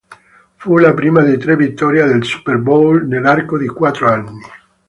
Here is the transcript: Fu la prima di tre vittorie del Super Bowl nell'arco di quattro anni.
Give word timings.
Fu 0.55 0.77
la 0.79 0.95
prima 0.95 1.21
di 1.21 1.37
tre 1.37 1.55
vittorie 1.55 2.03
del 2.07 2.23
Super 2.23 2.57
Bowl 2.57 3.05
nell'arco 3.05 3.55
di 3.55 3.67
quattro 3.67 4.09
anni. 4.09 4.41